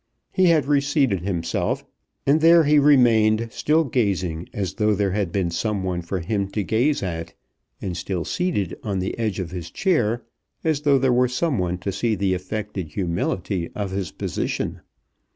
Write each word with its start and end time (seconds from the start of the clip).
He 0.31 0.45
had 0.45 0.65
reseated 0.65 1.19
himself, 1.21 1.85
and 2.25 2.41
there 2.41 2.63
he 2.63 2.79
remained 2.79 3.49
still 3.51 3.83
gazing 3.83 4.49
as 4.51 4.73
though 4.73 4.95
there 4.95 5.11
had 5.11 5.31
been 5.31 5.51
some 5.51 5.83
one 5.83 6.01
for 6.01 6.21
him 6.21 6.49
to 6.53 6.63
gaze 6.63 7.03
at, 7.03 7.35
and 7.79 7.95
still 7.95 8.25
seated 8.25 8.75
on 8.81 8.97
the 8.97 9.15
edge 9.19 9.39
of 9.39 9.51
his 9.51 9.69
chair 9.69 10.25
as 10.63 10.81
though 10.81 10.97
there 10.97 11.13
were 11.13 11.27
some 11.27 11.59
one 11.59 11.77
to 11.77 11.91
see 11.91 12.15
the 12.15 12.33
affected 12.33 12.93
humility 12.93 13.69
of 13.75 13.91
his 13.91 14.09
position. 14.09 14.81